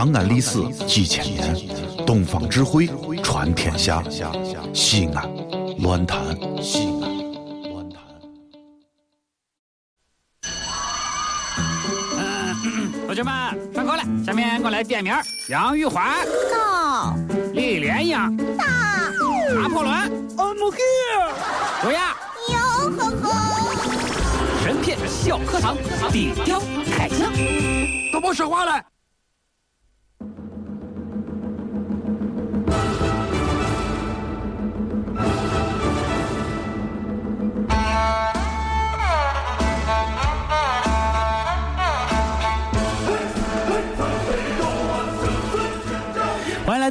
[0.00, 1.54] 长安历史几千年，
[2.06, 2.88] 东方智慧
[3.22, 4.02] 传天下。
[4.72, 5.30] 西安，
[5.80, 6.18] 乱谈
[6.62, 7.18] 西安，
[7.70, 8.00] 乱谈。
[13.06, 15.12] 同学们上课了，下面我来点名：
[15.50, 17.14] 杨玉环、到
[17.52, 18.16] 李莲英、
[18.56, 18.64] 大
[19.52, 19.94] 拿破仑、
[20.38, 21.34] I'm here。
[21.82, 22.16] 卓雅。
[22.48, 22.56] 哟
[22.96, 25.76] 呵呵，神片小课堂，
[26.10, 26.58] 底雕
[26.90, 27.30] 开箱。
[28.10, 28.82] 都别说话了。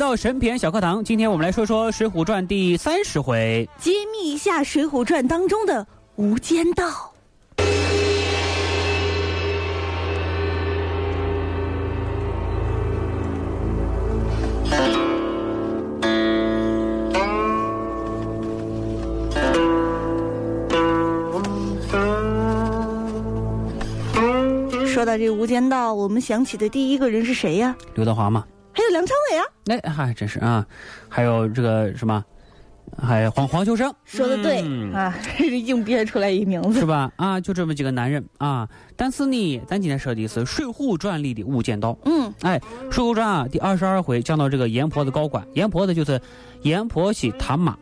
[0.09, 3.69] 到神片小课堂，今天我们来说说《水浒传》第三十回。
[3.77, 5.85] 揭秘一下《水浒传》当中的
[6.15, 7.13] 无间道。
[24.87, 27.75] 说到这个无间道，我们想起的第一个人是谁呀？
[27.93, 28.43] 刘德华嘛，
[28.79, 29.43] 还有梁朝伟啊！
[29.65, 30.65] 那、还真是啊，
[31.09, 32.23] 还有这个什么，
[32.97, 36.85] 还有黄黄秋生，说的对、嗯啊， 硬憋出来一名字是。
[36.85, 37.11] 吧？
[37.17, 38.65] 啊，就这么几个男人啊。
[38.95, 41.97] 但是呢，咱今天说的是《水浒传》里的无间道。
[42.05, 42.57] 嗯，哎，
[42.89, 46.21] 《水浒传》啊，第二十二回讲到这个阎婆子高官，阎婆子就是
[46.61, 47.77] 阎婆惜他妈，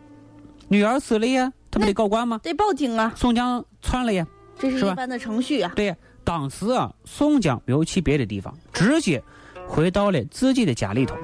[0.68, 2.40] 女儿死了呀，他不得告官吗？
[2.42, 4.26] 得报警啊，宋江窜了呀。
[4.58, 5.72] 这是一般的程序啊。
[5.76, 9.22] 对呀，当时啊，宋江没有去别的地方，直接
[9.68, 11.16] 回到了自己的家里头。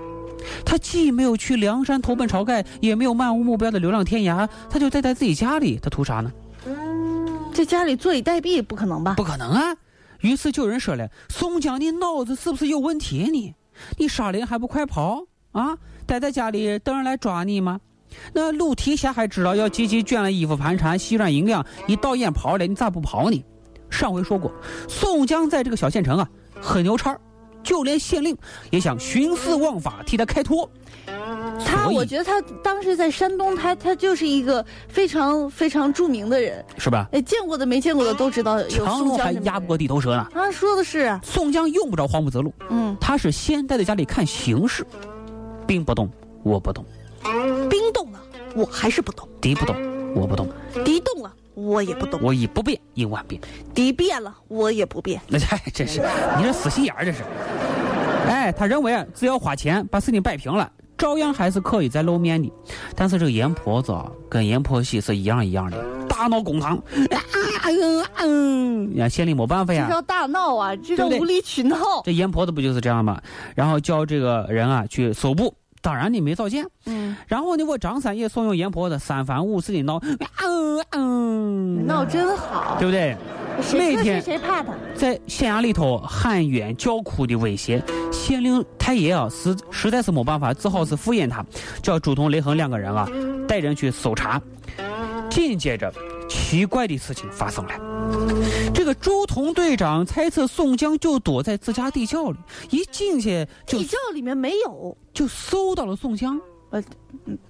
[0.65, 6.31] 他既没有去梁山投奔晁盖，也没有漫无目标的流浪天涯，他就待在自己家里，他图啥呢？
[7.53, 9.13] 在家里坐以待毙，不可能吧？
[9.15, 9.75] 不可能啊！
[10.21, 13.53] 于是就有人说了：“宋江，你脑子是不是有问题你？
[13.97, 15.77] 你杀人还不快跑啊？
[16.05, 17.79] 待在家里等人来抓你吗？”
[18.33, 23.43] 那鲁提辖还知道要积极卷了衣服盘缠，细软银两，一到眼跑了，你咋不跑呢？
[23.89, 24.51] 上回说过，
[24.87, 27.17] 宋江在这个小县城啊，很牛叉，
[27.63, 28.37] 就连县令
[28.71, 30.69] 也想徇私枉法，替他开脱。
[31.65, 36.63] 他，我觉得他当时在山东，他他就是一个非常非常著名的人。
[36.77, 37.07] 是吧？
[37.11, 40.27] 哎，见过的没见过的都知道有强龙还压不过地头蛇呢。
[40.33, 44.85] 啊，说的是啊，宋江用不着慌不择路，嗯，他是先待在家里看形势，
[45.65, 46.09] 兵不动，
[46.43, 46.83] 我不动。
[47.69, 48.19] 兵动了，
[48.55, 49.75] 我还是不动；敌不动，
[50.13, 50.45] 我不动；
[50.83, 53.41] 敌动了，我也不懂；我以不变应万变。
[53.73, 55.21] 敌变了，我也不变。
[55.27, 56.01] 那 这真是，
[56.37, 57.23] 你这死心眼儿，这是。
[58.27, 62.51] 哎，他认为啊，只要花钱把事情摆平了，照样还是可以再露面的。
[62.95, 67.21] 但是这个阎婆子啊，跟阎婆惜是一样一样的，大闹公堂，啊
[67.65, 69.87] 嗯嗯，呀，县令没办法呀。
[69.87, 71.77] 这叫大闹啊，这叫无理取闹。
[72.03, 73.21] 这阎婆子不就是这样吗？
[73.55, 75.53] 然后叫这个人啊去搜捕，
[75.83, 76.65] 当然你没找见。
[76.85, 79.99] 嗯，然后呢，我张三也怂恿阎婆子三番五次的闹，
[80.41, 83.15] 嗯嗯，闹真好，对不对？
[83.61, 84.73] 谁说谁每天谁怕他？
[84.95, 91.45] 在县衙里头喊冤叫苦的威胁，县令太爷啊，实实在是没办法，只好是敷衍他，
[91.81, 93.07] 叫朱仝、雷横两个人啊，
[93.47, 94.41] 带人去搜查。
[95.29, 95.93] 紧接着，
[96.53, 97.71] 奇怪的事情发生了。
[98.75, 102.37] 这个朱仝队长猜测宋江就躲在自家地窖里，
[102.69, 104.95] 一进去就地窖里面没有。
[105.11, 106.39] 就搜到了宋江。
[106.69, 106.83] 呃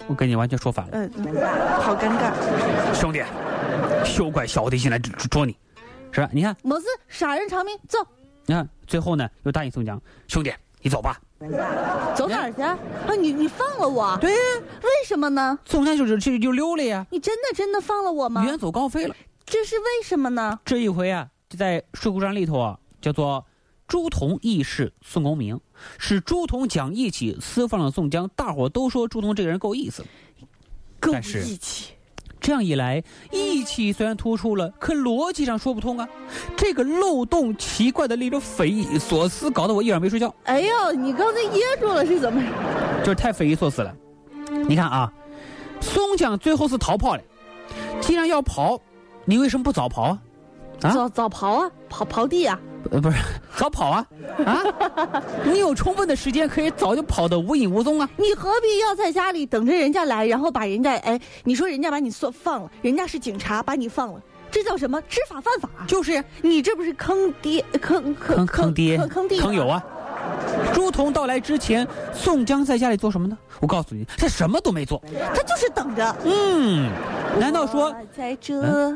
[0.08, 1.12] 我跟你完全说反了，嗯、
[1.82, 2.32] 好尴尬。
[2.94, 3.22] 兄弟，
[4.06, 5.54] 休怪小弟进来捉捉你，
[6.14, 6.30] 是吧？
[6.32, 8.00] 你看，没事，杀人偿命，走，
[8.46, 11.20] 你看，最后呢又答应宋江，兄弟，你走吧。
[12.16, 12.62] 走哪儿去？
[12.62, 12.78] 啊，
[13.20, 14.18] 你你放了我？
[14.22, 14.38] 对呀、
[14.82, 15.58] 为什么呢？
[15.66, 18.44] 宋江就是就就溜了呀，你真的真的放了我吗？
[18.46, 19.16] 远走高飞了。
[19.46, 20.60] 这是为什么呢？
[20.64, 23.46] 这一回啊，就在《水浒传》里头啊，叫做
[23.88, 25.60] 朱仝义释宋公明，
[25.98, 30.06] 是朱仝讲义气私放了宋江，大伙都说朱仝这个人够意思。
[31.00, 31.93] 够义气。
[32.44, 36.08] 这样一来，义气虽然突出了，可逻辑上说不通啊。
[36.58, 42.44] 这个漏洞奇怪的令人匪夷所思，搞得我一晚没睡觉，哎呦，你刚才噎住了是怎么？
[43.00, 43.96] 就是太匪夷所思了。
[44.68, 45.12] 你看啊，
[45.80, 47.22] 宋江最后是逃跑了，
[48.02, 48.78] 既然要跑，
[49.24, 50.20] 你为什么不早跑啊？
[50.82, 52.60] 啊早早跑啊，跑刨地啊。
[52.94, 53.18] 呃，不是，
[53.58, 54.06] 早跑啊！
[54.46, 54.64] 啊，
[55.44, 58.08] 你有充分的时间可以早就跑得无影无踪啊！
[58.18, 65.02] 你何必要在家里等着人家来，然后把人家哎，你说人家把你送放了，人家是警察把你放了，这叫什么？
[65.10, 65.68] 知法犯法。
[65.88, 69.84] 就是，你这不是坑爹坑坑坑爹坑坑弟坑友啊！
[70.74, 73.38] 朱仝到来之前，宋江在家里做什么呢？
[73.60, 75.02] 我告诉你，他什么都没做。
[75.34, 76.16] 他就是等着。
[76.26, 76.90] 嗯，
[77.40, 78.96] 难道说在这儿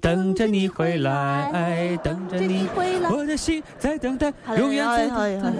[0.00, 3.10] 等着你回来，等着你回来？
[3.10, 5.52] 我的心在等待，永远在等待。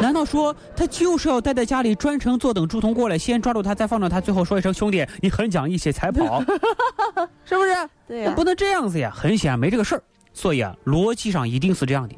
[0.00, 6.40] 难道说他就是要待在家里，专程坐等朱仝过来，先抓住他，再放着他，最后说一声兄弟，你很讲义气才跑，
[7.44, 7.74] 是不是？
[8.06, 10.02] 对呀、不能这样子呀，很显然没这个事儿。
[10.32, 12.14] 所以啊，逻辑上一定是这样的：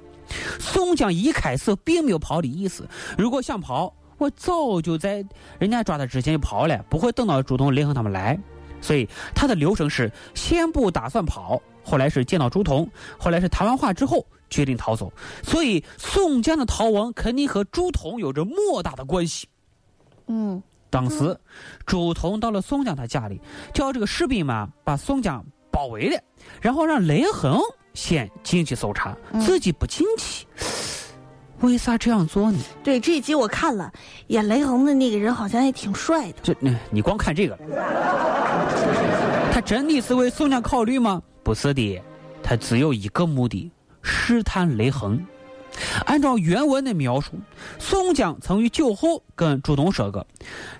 [0.58, 5.24] 宋江一开始并没有跑的意思，如果想跑，我早就在
[5.58, 8.38] 人家抓他之前就跑了，不会等到朱仝、雷横他们来。
[8.80, 12.88] 所以他的流程是：先不打算跑，后来是见到朱仝，
[13.18, 15.12] 后来是谈完话之后决定逃走。
[15.42, 19.48] 所以宋江的逃亡肯定和朱仝有着莫大的关系。
[20.28, 21.36] 嗯，当时，
[21.86, 23.40] 朱仝到了宋江他家里，
[23.74, 26.20] 叫这个士兵们把宋江包围了，
[26.60, 27.60] 然后让雷横
[27.98, 30.46] 先进去搜查，嗯自己不进去。
[31.62, 32.58] 为啥这样做呢？
[32.84, 33.92] 对，这一集我看了，
[34.28, 36.34] 演雷横的那个人好像也挺帅的。
[36.40, 37.58] 这，嗯你光看这个，
[39.52, 41.20] 他真的是为宋江考虑吗？
[41.42, 42.00] 不是的，
[42.40, 43.68] 他只有一个目的：
[44.00, 45.20] 试探雷横。
[46.06, 47.32] 按照原文的描述，
[47.78, 50.26] 宋江曾于酒后跟朱仝说过，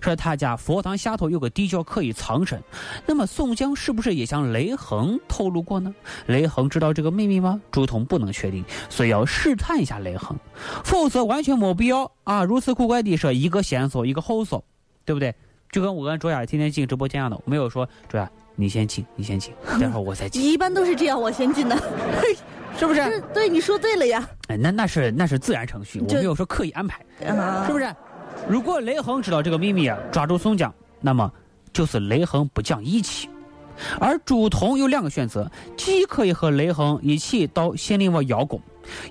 [0.01, 2.63] 说他家佛堂下头有个地窖可以藏身。
[3.07, 5.95] 那么宋江是不是也向雷横透露过呢？
[6.27, 7.61] 雷横知道这个秘密吗？
[7.71, 10.37] 朱仝不能确定，所以要试探一下雷横，
[10.85, 12.45] 否则完全没必要啊！
[12.45, 14.63] 如此古怪的说一个先搜一个后搜，
[15.05, 15.35] 对不对？
[15.71, 21.77] 就跟我跟卓雅天天进直播间一样的，没有说卓雅你先进，你先进，待会儿我再进，一般都是这样，我先进的。
[22.79, 23.03] 是不是？
[23.03, 24.27] 是对，你说对了呀。
[24.47, 27.05] 哎，那那是那是自然程序，我没有说刻意安排。
[27.27, 27.95] 啊是不是？
[28.49, 31.31] 如果雷横知道这个秘密啊，抓住宋江，那么
[31.73, 33.29] 就是雷横不讲义气。
[34.01, 38.61] 而朱仝有两个选择，既可以和雷横一起到县令窝邀功，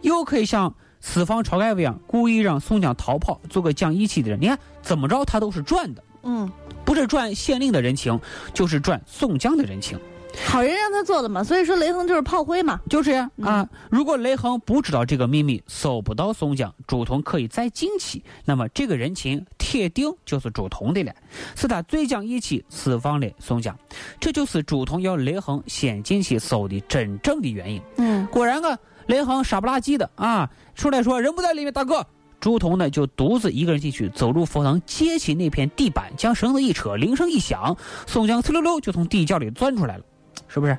[0.01, 4.39] 又可以像私访晁盖一样，故意让宋江逃跑，做个讲义气的人。
[4.41, 6.49] 你看怎么着，他都是赚的，嗯，
[6.83, 8.19] 不是赚县令的人情，
[8.53, 9.99] 就是赚宋江的人情。
[10.45, 12.79] 好人让他做的嘛，所以说雷横就是炮灰嘛。
[12.89, 13.67] 就这样啊！
[13.89, 21.13] 如果雷横不知道这个秘密，搜不到宋江，朱仝可以再进去，那么这个人情铁定就是朱仝的了，
[21.55, 23.77] 是他最讲义气私放了宋江，
[24.19, 27.81] 这就是朱仝要雷横先进去搜的真正的原因。
[27.97, 32.05] 嗯，果然啊，雷横傻不拉几的啊，出来说人不在里面，大哥。
[32.39, 37.75] 朱仝呢就独自一个人进去，走入佛堂，揭起那片地板，将绳子一扯，铃声一响，
[38.05, 40.03] 宋江呲溜溜就从地窖里钻出来了，
[40.47, 40.77] 是不是？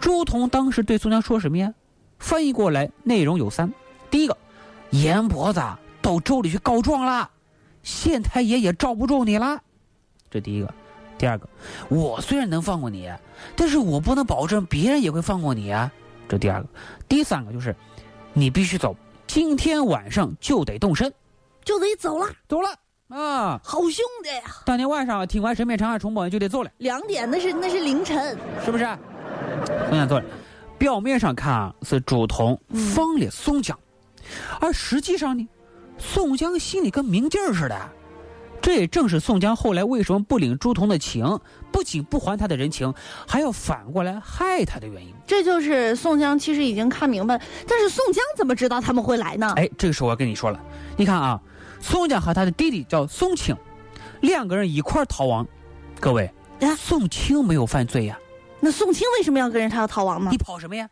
[0.00, 1.72] 朱仝当时对宋江说什么呀？
[2.18, 3.72] 翻译过来内容有三：
[4.10, 4.36] 第一个，
[4.90, 5.60] 阎婆子
[6.00, 7.30] 到州里去告状了，
[7.82, 9.60] 县太爷也罩不住你了，
[10.30, 10.68] 这第一个；
[11.18, 11.48] 第二个，
[11.88, 13.10] 我虽然能放过你，
[13.56, 15.90] 但是我不能保证别人也会放过你啊，
[16.28, 16.68] 这第二个；
[17.08, 17.74] 第三个就是，
[18.32, 18.96] 你必须走，
[19.26, 21.12] 今天晚上就得动身，
[21.64, 22.68] 就得走了，走了
[23.08, 23.60] 啊！
[23.62, 24.42] 好兄弟呀！
[24.64, 26.70] 当天晚上听完神片长安重播就得走了。
[26.78, 28.36] 两点那是那是凌晨。
[28.64, 28.84] 是不是？
[29.88, 30.24] 宋江做了，
[30.78, 32.58] 表面上看啊是朱仝
[32.94, 33.78] 放了宋江，
[34.60, 35.46] 而实际上呢，
[35.98, 37.78] 宋江心里跟明镜似的。
[38.62, 41.38] 这也正是宋江后来为什么不领朱仝的情，
[41.70, 42.92] 不仅不还他的人情，
[43.28, 45.12] 还要反过来害他的原因。
[45.26, 49.52] 这就是宋江其实已经看明白了，但是宋江怎么知道他们会来呢？
[49.56, 50.58] 哎，这个时候我要跟你说了，
[50.96, 51.38] 你看啊，
[51.84, 53.54] 宋江和他的弟弟叫宋清，
[54.22, 55.46] 两个人一块儿逃亡。
[56.00, 56.30] 各位
[56.62, 58.18] 啊，宋清没有犯罪呀、
[58.58, 60.38] 那宋清为什么要跟着他逃亡呢你？
[60.38, 60.88] 跑什么呀？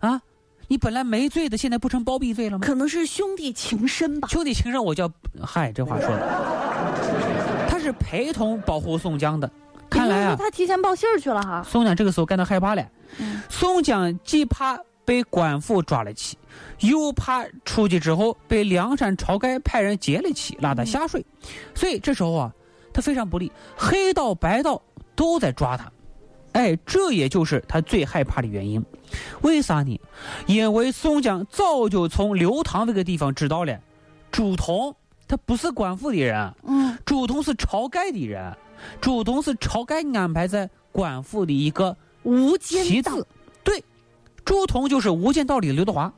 [0.00, 0.20] 啊，
[0.68, 2.66] 你本来没罪的，现在不成包庇罪了吗？
[2.66, 4.28] 可能是兄弟情深吧。
[4.28, 5.10] 兄弟情深，我叫
[5.42, 9.50] 嗨，这话说的，他是陪同保护宋江的。
[9.88, 11.64] 看来啊，他提前报信儿去了哈。
[11.66, 12.86] 宋江这个时候感到害怕了。
[13.16, 16.36] 嗯宋江既怕被官府抓了起，
[16.80, 21.24] 又怕出去之后被梁山晁盖派人劫了起，拉他下水，
[21.74, 22.52] 所以这时候啊，
[22.92, 24.82] 他非常不利，黑道白道
[25.16, 25.90] 都在抓他。
[26.52, 28.84] 哎，这也就是他最害怕的原因。
[29.40, 29.98] 为啥呢？
[30.46, 33.80] 因为宋江早就从刘唐这个地方知道了，
[34.30, 34.94] 朱仝
[35.26, 38.54] 他不是官府的人，嗯，朱仝是晁盖的人，
[39.00, 43.10] 朱仝是晁盖安排在官府的一个无间道，棋子。
[43.10, 43.24] 对，
[44.48, 46.10] 朱仝就是《无间道》里的刘德华，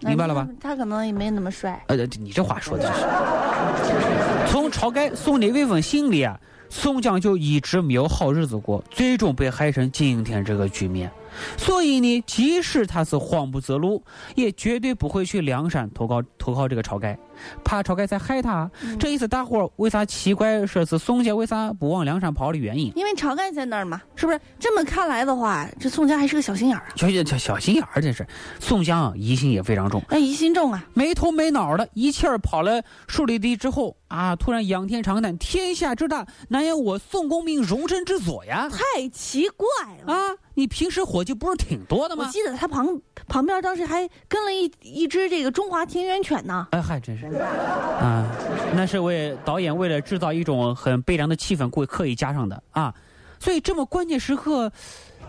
[0.00, 0.48] 明白了吧？
[0.58, 1.84] 他可能也没那么帅。
[1.88, 4.50] 呃，你这话说的真是。
[4.50, 6.40] 从晁盖送的那封信里啊，
[6.70, 11.12] 宋江就一直没有好日子过，最终被害成今天这个局面。
[11.58, 14.02] 所以呢，即使他是慌不择路，
[14.34, 17.18] 也绝对不会去梁山投靠投靠这个晁盖，
[17.64, 18.70] 怕晁盖再害他。
[18.98, 24.40] 这一次大伙儿为啥奇怪说是宋江为啥不往梁山跑的原因，因为晁盖在那儿嘛，是不是？
[24.58, 28.26] 这么看来的话，这宋江还是个小心眼儿啊，小小小心眼儿，真是。
[28.58, 30.02] 宋江啊，疑心也非常重。
[30.08, 30.84] 哎，疑心重啊。
[30.94, 39.66] 没头没脑的，一气儿跑了数里地之后，啊，突然仰天长叹：“天下之大，难有我宋公明容身之所呀！”太奇怪
[40.04, 40.36] 了啊！
[40.54, 42.24] 你平时伙计不是挺多的吗？
[42.26, 46.66] 我记得他旁旁边当时还跟了一一只这个中华田园犬呢。
[46.72, 48.26] 哎，嗨真是啊！
[48.74, 52.94] 那是为导演为了制造一种很悲凉的气氛，故意刻意加上的啊！
[53.38, 54.70] 所以这么关键时刻，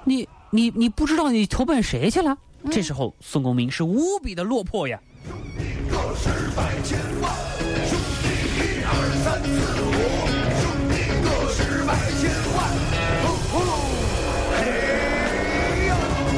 [0.04, 2.38] 你你你不知道你投奔谁去了？
[2.70, 5.00] 这时候宋公明是无比的落魄呀。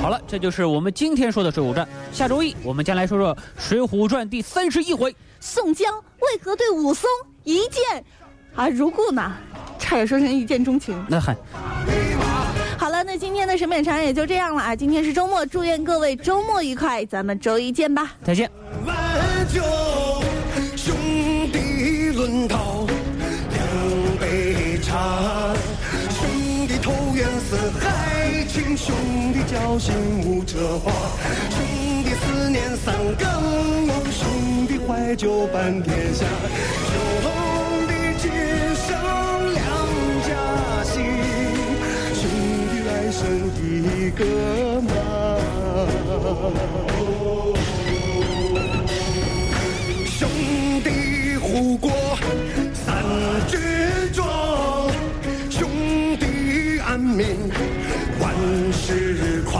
[0.01, 1.86] 好了，这就是我们今天说的《水浒传》。
[2.15, 7.09] 下周一我们将来说说《水浒传》第三十一回：宋江为何对武松
[7.43, 8.01] 一见
[8.55, 9.33] 啊如故呢？
[9.77, 11.05] 差点说成一见钟情。
[11.09, 11.35] 那很。
[12.77, 14.73] 好了，那今天的审美长也就这样了啊！
[14.73, 18.50] 今天是周末，祝愿各位周末愉快，咱们周一见吧，再见。
[20.77, 20.95] 兄
[21.51, 22.85] 弟论道
[23.51, 25.53] 两杯茶，
[26.09, 28.95] 兄弟投缘似海情，兄
[29.33, 29.93] 弟交心
[30.25, 30.91] 无遮话，
[35.13, 36.25] 兄弟怀旧伴天下，
[36.89, 36.98] 兄
[37.88, 38.32] 弟今
[38.75, 38.89] 生
[39.53, 39.63] 两
[40.24, 40.29] 家
[40.84, 40.93] 心，
[42.15, 42.22] 兄
[42.72, 43.22] 弟来生
[43.62, 44.22] 一个
[44.82, 44.89] 妈。
[50.08, 50.20] 兄
[50.84, 50.88] 弟
[51.38, 51.91] 护国
[52.74, 52.82] 三
[53.48, 53.60] 军
[54.13, 54.20] 壮，
[55.50, 55.70] 兄
[56.20, 56.25] 弟
[56.79, 57.51] 安民
[58.20, 58.24] 万
[58.72, 59.51] 事夸。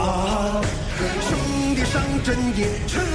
[1.20, 1.30] 兄
[1.76, 3.13] 弟上阵迎春郎，兄弟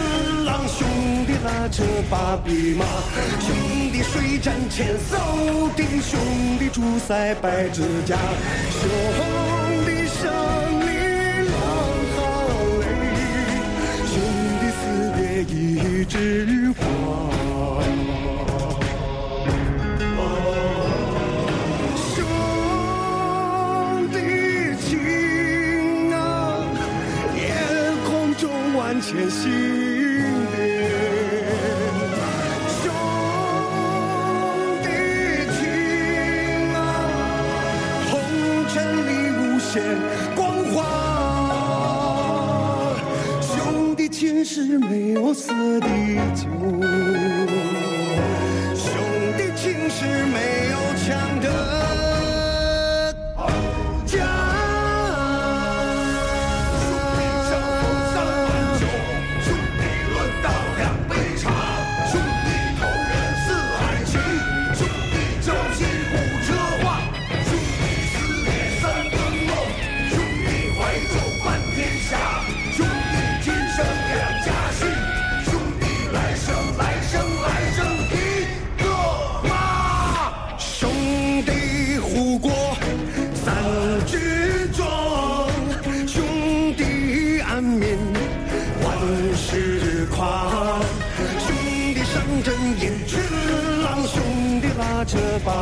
[1.44, 2.86] 拉扯把匹马，
[3.40, 3.56] 兄
[3.92, 6.20] 弟水战千艘敌，兄
[6.60, 8.18] 弟出塞拜指甲，
[8.72, 8.90] 兄
[9.86, 10.30] 弟生
[10.82, 10.86] 离
[11.48, 11.54] 两
[12.16, 12.18] 行
[12.82, 12.84] 泪，
[14.06, 14.14] 兄
[14.60, 14.82] 弟死
[15.16, 15.56] 别一
[16.06, 17.39] 枝花。
[45.80, 45.88] 的
[46.36, 47.19] 酒。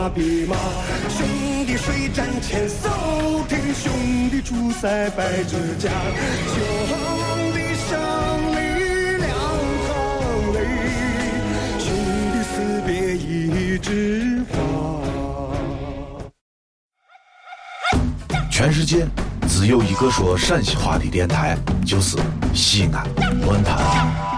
[0.10, 0.56] 匹马，
[1.10, 2.90] 兄弟水战牵手
[3.48, 5.90] 钉，兄弟出塞拜指甲，
[6.48, 6.58] 兄
[7.54, 7.60] 弟
[7.90, 8.00] 生
[8.52, 8.56] 离
[9.18, 9.30] 两
[9.86, 9.88] 行
[10.54, 10.58] 泪，
[11.80, 11.86] 兄
[12.32, 14.56] 弟死别一枝花。
[18.50, 19.06] 全世界
[19.48, 22.18] 只有一个说陕西话的电台，就是
[22.54, 23.06] 西安
[23.42, 24.37] 论坛。